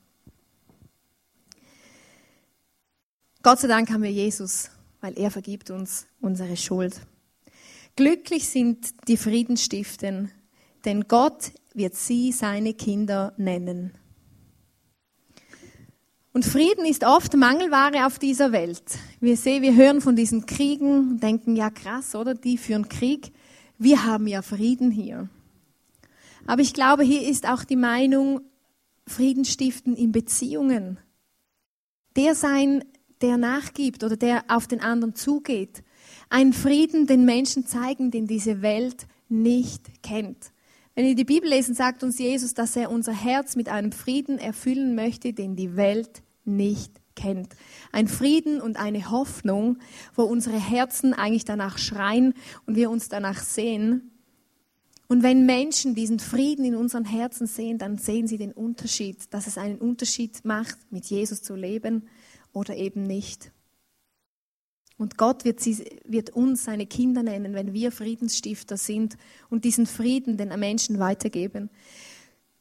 [3.44, 7.00] Gott sei Dank haben wir Jesus, weil er vergibt uns unsere Schuld.
[7.94, 10.32] Glücklich sind die Friedensstiften,
[10.84, 13.92] denn Gott wird sie seine Kinder nennen.
[16.34, 18.82] Und Frieden ist oft Mangelware auf dieser Welt.
[19.20, 22.32] Wir sehen, wir hören von diesen Kriegen denken, ja krass, oder?
[22.32, 23.32] Die führen Krieg.
[23.76, 25.28] Wir haben ja Frieden hier.
[26.46, 28.40] Aber ich glaube, hier ist auch die Meinung,
[29.06, 30.98] Frieden stiften in Beziehungen.
[32.16, 32.82] Der sein,
[33.20, 35.82] der nachgibt oder der auf den anderen zugeht.
[36.30, 40.52] Ein Frieden den Menschen zeigen, den diese Welt nicht kennt.
[40.94, 44.38] Wenn wir die Bibel lesen, sagt uns Jesus, dass er unser Herz mit einem Frieden
[44.38, 47.54] erfüllen möchte, den die Welt nicht kennt.
[47.92, 49.78] Ein Frieden und eine Hoffnung,
[50.14, 52.34] wo unsere Herzen eigentlich danach schreien
[52.66, 54.10] und wir uns danach sehen.
[55.08, 59.46] Und wenn Menschen diesen Frieden in unseren Herzen sehen, dann sehen sie den Unterschied, dass
[59.46, 62.08] es einen Unterschied macht, mit Jesus zu leben
[62.52, 63.52] oder eben nicht.
[64.96, 69.16] Und Gott wird, sie, wird uns seine Kinder nennen, wenn wir Friedensstifter sind
[69.50, 71.70] und diesen Frieden den Menschen weitergeben.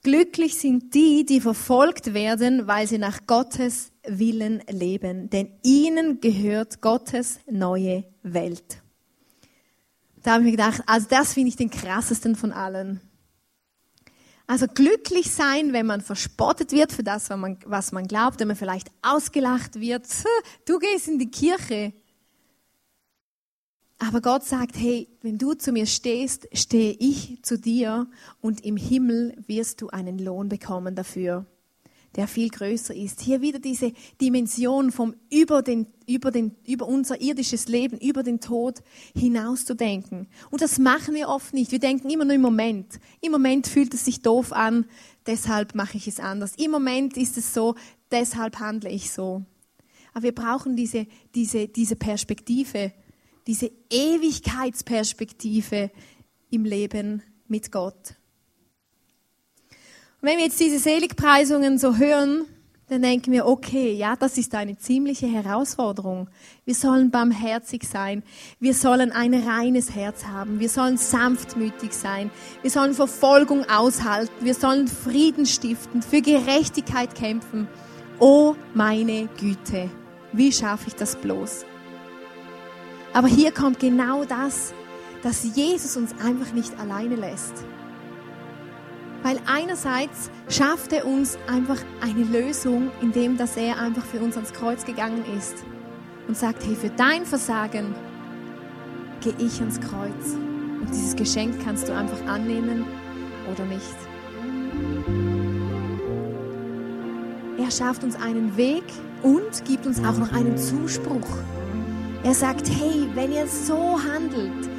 [0.04, 6.82] Glücklich sind die, die verfolgt werden, weil sie nach Gottes Willen leben, denn ihnen gehört
[6.82, 8.82] Gottes neue Welt.
[10.24, 13.00] Da habe ich mir gedacht, also das finde ich den krassesten von allen.
[14.48, 18.48] Also glücklich sein, wenn man verspottet wird für das, was man, was man glaubt, wenn
[18.48, 20.08] man vielleicht ausgelacht wird.
[20.66, 21.94] Du gehst in die Kirche.
[24.04, 28.08] Aber Gott sagt, hey, wenn du zu mir stehst, stehe ich zu dir
[28.42, 31.46] und im Himmel wirst du einen Lohn bekommen dafür,
[32.16, 33.22] der viel größer ist.
[33.22, 38.40] Hier wieder diese Dimension vom über, den, über, den, über unser irdisches Leben, über den
[38.40, 38.82] Tod
[39.16, 40.28] hinaus zu denken.
[40.50, 41.72] Und das machen wir oft nicht.
[41.72, 43.00] Wir denken immer nur im Moment.
[43.22, 44.86] Im Moment fühlt es sich doof an,
[45.28, 46.56] deshalb mache ich es anders.
[46.58, 47.76] Im Moment ist es so,
[48.10, 49.44] deshalb handle ich so.
[50.14, 52.94] Aber wir brauchen diese, diese, diese Perspektive
[53.48, 55.92] diese Ewigkeitsperspektive
[56.50, 58.16] im Leben mit Gott.
[60.22, 62.48] Und wenn wir jetzt diese Seligpreisungen so hören,
[62.92, 66.30] dann denken wir, okay, ja, das ist eine ziemliche Herausforderung.
[66.66, 68.22] Wir sollen barmherzig sein.
[68.60, 70.60] Wir sollen ein reines Herz haben.
[70.60, 72.30] Wir sollen sanftmütig sein.
[72.62, 74.44] Wir sollen Verfolgung aushalten.
[74.44, 77.70] Wir sollen Frieden stiften, für Gerechtigkeit kämpfen.
[78.20, 79.90] Oh meine Güte,
[80.34, 81.64] wie schaffe ich das bloß?
[83.14, 84.74] Aber hier kommt genau das,
[85.22, 87.54] dass Jesus uns einfach nicht alleine lässt.
[89.24, 94.54] Weil einerseits schafft er uns einfach eine Lösung, indem dass er einfach für uns ans
[94.54, 95.56] Kreuz gegangen ist
[96.28, 97.94] und sagt, hey, für dein Versagen
[99.20, 100.36] gehe ich ans Kreuz.
[100.80, 102.86] Und dieses Geschenk kannst du einfach annehmen
[103.52, 103.96] oder nicht.
[107.60, 108.84] Er schafft uns einen Weg
[109.22, 111.28] und gibt uns auch noch einen Zuspruch.
[112.24, 114.70] Er sagt, hey, wenn ihr so handelt,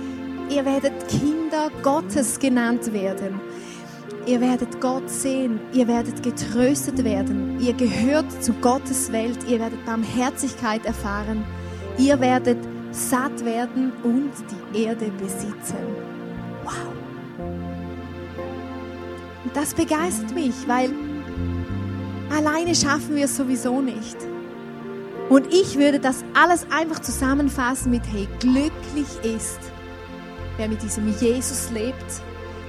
[0.49, 3.41] ihr werdet Kinder Gottes genannt werden.
[4.27, 9.85] Ihr werdet Gott sehen, ihr werdet getröstet werden, ihr gehört zu Gottes Welt, ihr werdet
[9.85, 11.45] Barmherzigkeit erfahren,
[11.99, 12.59] ihr werdet
[12.93, 14.31] satt werden und
[14.73, 15.77] die Erde besitzen.
[16.63, 16.93] Wow!
[19.45, 20.91] Und das begeistert mich, weil
[22.31, 24.17] alleine schaffen wir es sowieso nicht.
[25.33, 29.61] Und ich würde das alles einfach zusammenfassen mit, hey, glücklich ist,
[30.59, 32.21] wer mit diesem Jesus lebt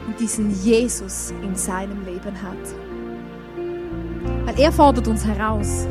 [0.08, 2.56] und diesen Jesus in seinem Leben hat.
[4.46, 5.86] Weil er fordert uns heraus,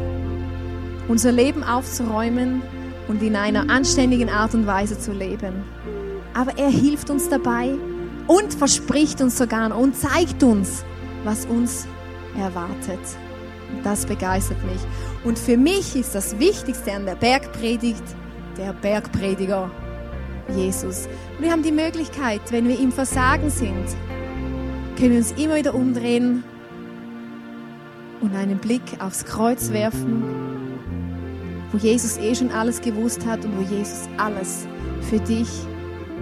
[1.09, 2.62] unser Leben aufzuräumen
[3.07, 5.53] und in einer anständigen Art und Weise zu leben.
[6.33, 7.75] Aber er hilft uns dabei
[8.27, 10.87] und verspricht uns sogar und zeigt uns,
[11.23, 11.87] was uns
[12.35, 13.01] erwartet.
[13.83, 14.81] Das begeistert mich.
[15.25, 18.05] Und für mich ist das Wichtigste an der Bergpredigt
[18.57, 19.70] der Bergprediger,
[20.55, 21.09] Jesus.
[21.39, 23.87] Wir haben die Möglichkeit, wenn wir im Versagen sind,
[24.99, 26.45] können wir uns immer wieder umdrehen
[28.20, 30.23] und einen Blick aufs Kreuz werfen,
[31.73, 34.66] wo Jesus eh schon alles gewusst hat und wo Jesus alles
[35.09, 35.49] für dich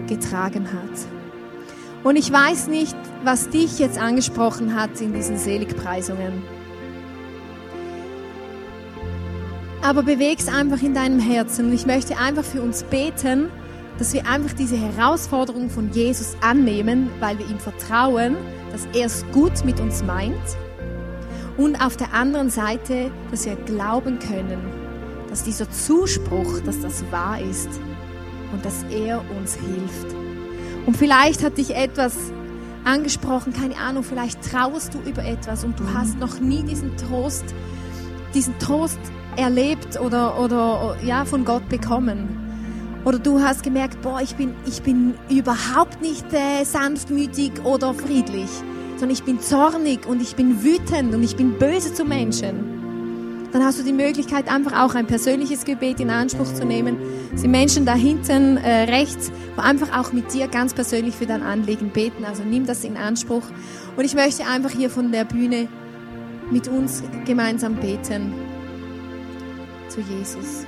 [0.07, 2.05] getragen hat.
[2.05, 6.43] Und ich weiß nicht, was dich jetzt angesprochen hat in diesen Seligpreisungen.
[9.83, 11.67] Aber beweg's einfach in deinem Herzen.
[11.67, 13.51] Und ich möchte einfach für uns beten,
[13.99, 18.37] dass wir einfach diese Herausforderung von Jesus annehmen, weil wir ihm vertrauen,
[18.73, 20.35] dass er es gut mit uns meint.
[21.57, 24.61] Und auf der anderen Seite, dass wir glauben können,
[25.29, 27.69] dass dieser Zuspruch, dass das wahr ist
[28.53, 30.15] und dass er uns hilft.
[30.87, 32.17] Und vielleicht hat dich etwas
[32.85, 37.45] angesprochen, keine Ahnung, vielleicht trauerst du über etwas und du hast noch nie diesen Trost,
[38.35, 38.99] diesen Trost
[39.37, 42.41] erlebt oder, oder ja, von Gott bekommen.
[43.05, 48.51] Oder du hast gemerkt, boah, ich bin, ich bin überhaupt nicht äh, sanftmütig oder friedlich,
[48.97, 52.79] sondern ich bin zornig und ich bin wütend und ich bin böse zu Menschen.
[53.53, 56.99] Dann hast du die Möglichkeit, einfach auch ein persönliches Gebet in Anspruch zu nehmen.
[57.35, 61.43] Sind Menschen da hinten äh, rechts, wo einfach auch mit dir ganz persönlich für dein
[61.43, 62.25] Anliegen beten.
[62.25, 63.43] Also nimm das in Anspruch.
[63.97, 65.69] Und ich möchte einfach hier von der Bühne
[66.51, 68.50] mit uns gemeinsam beten
[69.91, 70.65] zu Jesus.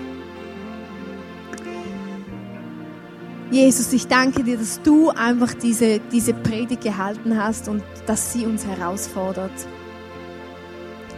[3.50, 8.46] Jesus, ich danke dir, dass du einfach diese, diese Predigt gehalten hast und dass sie
[8.46, 9.52] uns herausfordert.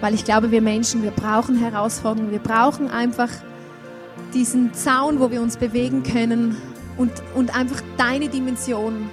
[0.00, 3.30] Weil ich glaube, wir Menschen, wir brauchen Herausforderungen, wir brauchen einfach
[4.34, 6.56] diesen Zaun, wo wir uns bewegen können
[6.96, 9.08] und, und einfach deine Dimension,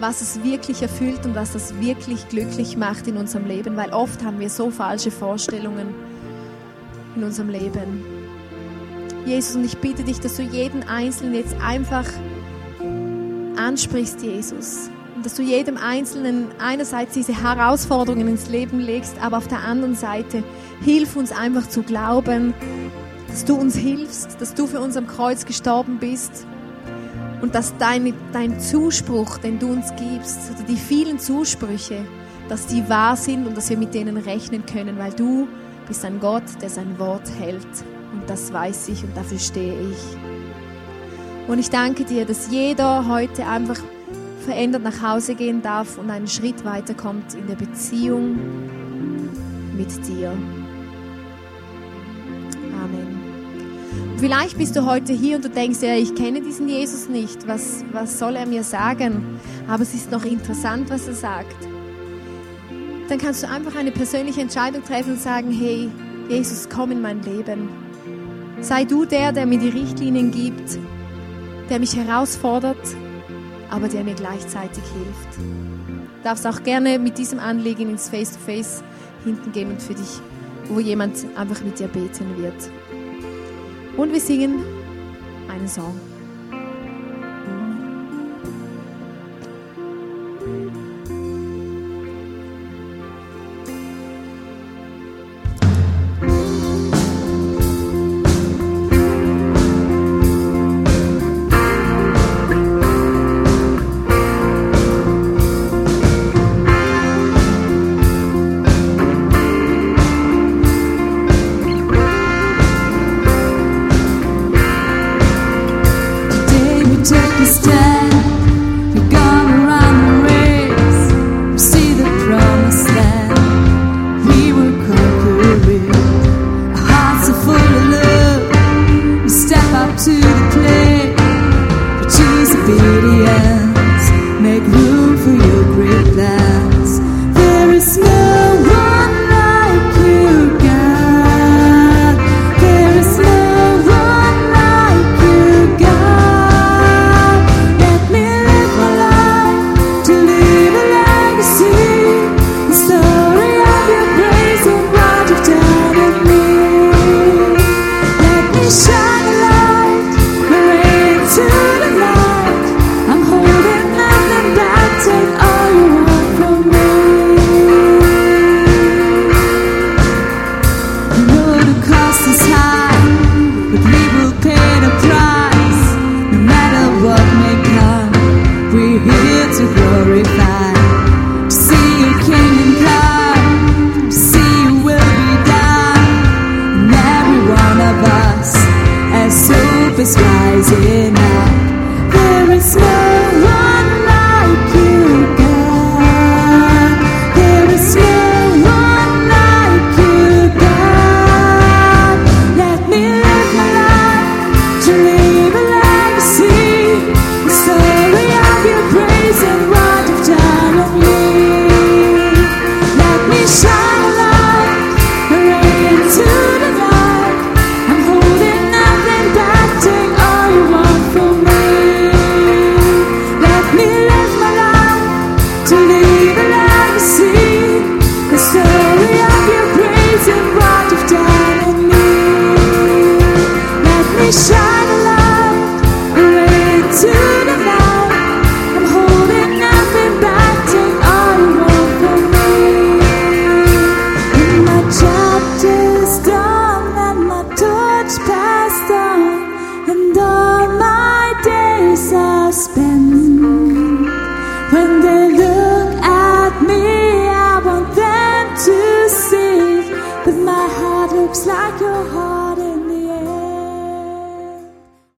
[0.00, 4.24] was es wirklich erfüllt und was das wirklich glücklich macht in unserem Leben, weil oft
[4.24, 5.94] haben wir so falsche Vorstellungen
[7.14, 8.13] in unserem Leben.
[9.26, 12.04] Jesus, und ich bitte dich, dass du jeden Einzelnen jetzt einfach
[13.56, 14.90] ansprichst, Jesus.
[15.16, 19.94] Und dass du jedem Einzelnen einerseits diese Herausforderungen ins Leben legst, aber auf der anderen
[19.94, 20.42] Seite
[20.82, 22.52] hilf uns einfach zu glauben,
[23.28, 26.46] dass du uns hilfst, dass du für uns am Kreuz gestorben bist
[27.40, 32.04] und dass dein, dein Zuspruch, den du uns gibst, oder die vielen Zusprüche,
[32.48, 35.48] dass die wahr sind und dass wir mit denen rechnen können, weil du
[35.88, 37.66] bist ein Gott, der sein Wort hält.
[38.14, 41.48] Und das weiß ich und dafür stehe ich.
[41.48, 43.78] Und ich danke dir, dass jeder heute einfach
[44.44, 48.38] verändert nach Hause gehen darf und einen Schritt weiterkommt in der Beziehung
[49.76, 50.30] mit dir.
[52.82, 53.20] Amen.
[54.18, 57.48] Vielleicht bist du heute hier und du denkst, ja, ich kenne diesen Jesus nicht.
[57.48, 59.40] Was, was soll er mir sagen?
[59.68, 61.56] Aber es ist noch interessant, was er sagt.
[63.08, 65.90] Dann kannst du einfach eine persönliche Entscheidung treffen und sagen, hey,
[66.28, 67.83] Jesus, komm in mein Leben.
[68.60, 70.78] Sei du der, der mir die Richtlinien gibt,
[71.68, 72.76] der mich herausfordert,
[73.70, 75.38] aber der mir gleichzeitig hilft.
[75.38, 78.82] Du darfst auch gerne mit diesem Anliegen ins Face-to-Face
[79.24, 80.20] hinten gehen und für dich,
[80.68, 82.70] wo jemand einfach mit dir beten wird.
[83.96, 84.62] Und wir singen
[85.48, 86.13] einen Song.